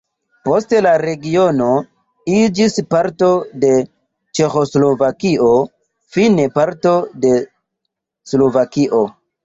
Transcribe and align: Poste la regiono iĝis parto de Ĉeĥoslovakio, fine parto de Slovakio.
Poste 0.47 0.77
la 0.85 0.93
regiono 1.01 1.67
iĝis 2.37 2.79
parto 2.95 3.29
de 3.65 3.71
Ĉeĥoslovakio, 4.41 5.53
fine 6.17 6.51
parto 6.61 6.99
de 7.27 7.39
Slovakio. 8.35 9.09